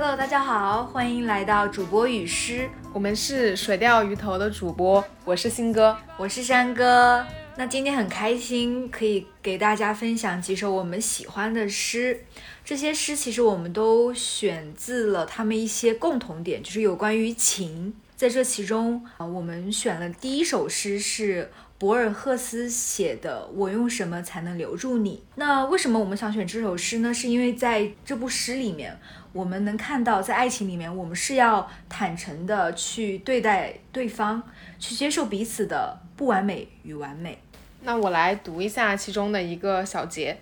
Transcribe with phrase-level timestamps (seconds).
[0.00, 7.26] Hello，大家好，欢迎来到主播雨诗，我们是水钓鱼头的主播，我是新哥，我是山哥。
[7.56, 12.24] 那今天很开心，可以给大家分享几首我们喜欢的诗。
[12.64, 17.92] 这些诗其实我们都选自了他们一些共同点，就是有关于情。
[18.14, 25.16] 在这其中啊，我们选了第一首诗是博尔赫斯写的《我用什么才能留住你》。
[25.36, 27.14] 那为什么我们想选这首诗呢？
[27.14, 28.98] 是因为在这部诗里面。
[29.34, 34.42] 我们能看到，在爱情里面，我们是要坦诚的去对待对方，
[34.80, 37.38] 去接受彼此的不完美与完美。
[37.82, 40.38] 那我来读一下其中的一个小节：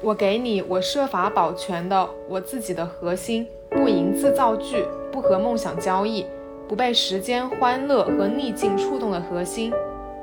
[0.00, 6.24] 我给你我设法保全的我自己的核心，不营字造句，不和梦想交易，
[6.68, 9.72] 不被时间、欢乐和逆境触动的核心。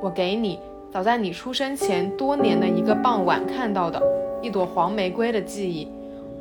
[0.03, 0.59] 我给你
[0.91, 4.03] 早在你出生前多年的一个傍晚看到的
[4.41, 5.87] 一朵黄玫瑰的记忆。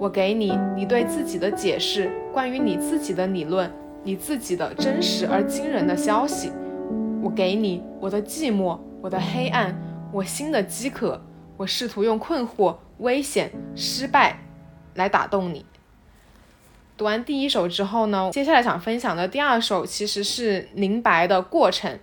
[0.01, 3.71] 我给你你对自己的解释，关于你自己的理论，
[4.03, 6.51] 你自己的真实而惊人的消息。
[7.23, 9.81] 我给你我的寂寞，我的黑暗，
[10.13, 11.23] 我心的饥渴。
[11.57, 14.41] 我试图用困惑、危险、失败
[14.95, 15.65] 来打动你。
[16.97, 22.01] 读完第一首之后呢，接下来想分享的第二首其实是明白的过程。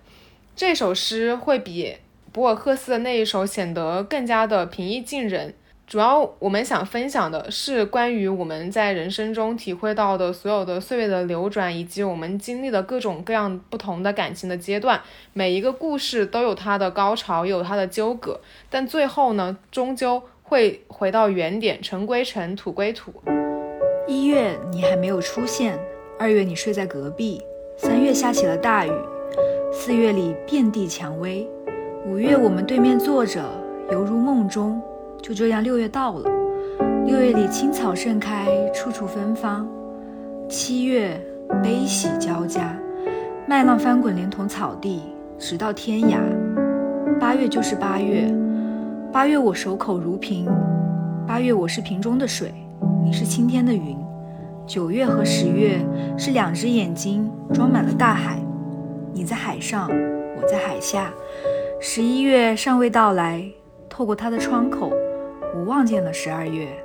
[0.59, 1.95] 这首诗会比
[2.33, 5.53] 博尔赫斯的那一首显得更加的平易近人。
[5.87, 14.99] 主要我们想分享的是关于我们在人生中体会到的所有的岁月的流转，以及我们经历的各种各样不同的感情的阶段。
[15.31, 23.13] 每一个故事都有它的高潮，也有它的纠葛，但最后呢，终究会回到原点，尘归尘，土归土。
[24.05, 25.79] 一月你还没有出现，
[26.19, 27.41] 二月你睡在隔壁，
[27.77, 28.91] 三月下起了大雨，
[29.71, 31.47] 四月里遍地蔷薇，
[32.07, 33.39] 五月我们对面坐着，
[33.91, 34.81] 犹如梦中。
[35.21, 36.29] 就这样，六月到了。
[37.05, 39.67] 六月里青草盛开，处处芬芳。
[40.49, 41.21] 七月
[41.61, 42.75] 悲喜交加，
[43.47, 45.03] 麦浪翻滚，连同草地，
[45.37, 46.17] 直到天涯。
[47.19, 48.33] 八月就是八月，
[49.13, 50.47] 八月我守口如瓶。
[51.27, 52.51] 八月我是瓶中的水，
[53.05, 53.95] 你是青天的云。
[54.65, 55.79] 九月和十月
[56.17, 58.39] 是两只眼睛装满了大海，
[59.13, 61.13] 你在海上，我在海下。
[61.81, 63.51] 十一月尚未到来，
[63.89, 64.91] 透过它的窗口。
[65.55, 66.83] 我望见了十二月，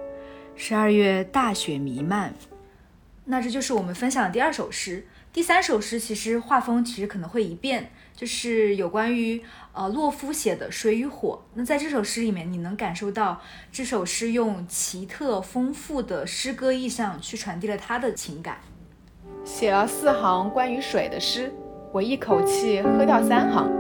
[0.56, 2.34] 十二月大雪弥漫。
[3.26, 5.06] 那这就是我们分享的第二首诗。
[5.32, 9.42] 第三首诗其实画风其实可能会一变，就是有关于
[9.72, 11.42] 呃洛夫写的《水与火》。
[11.54, 13.40] 那在这首诗里面，你能感受到
[13.72, 18.58] 这首诗用奇特丰富的诗歌意象去传递了他的情感。
[19.44, 21.52] 写了四行关于水的诗，
[21.94, 23.70] 我一口气喝掉三行，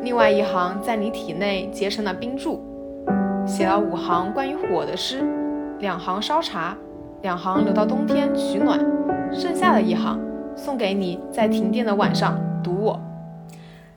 [0.00, 2.64] 另外一行在你体内结成了冰柱。
[3.44, 5.20] 写了五行关于火的诗，
[5.80, 6.76] 两行烧茶，
[7.22, 8.78] 两行留到冬天取暖，
[9.32, 10.16] 剩下的一行
[10.54, 13.00] 送给你在停电的晚上读我。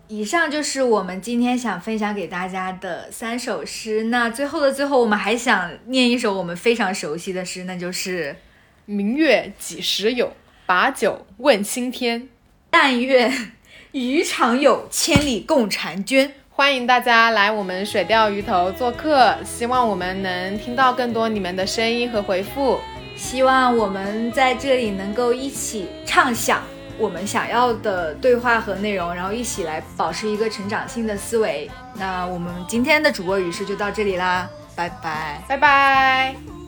[0.08, 4.06] 以上就是我们今天想分享给大家的三首诗。
[4.06, 8.36] 那最后的最后，我们还想念一首我们非常熟悉的诗，那就是
[8.88, 10.32] “明月几时有，
[10.66, 12.30] 把酒问青天。
[12.72, 13.32] 但愿
[13.92, 22.78] 渔场有，千里共婵娟。”欢迎大家来我们水钓鱼头做客，希望我们能听到更多你们的声音和回复，
[23.16, 26.62] 希望我们在这里能够一起畅想
[26.98, 31.72] 我们想要的对话和内容，然后一起来保持一个成长性的思维。
[31.96, 36.59] 那我们今天的主播语事就到这里啦，拜拜，拜拜。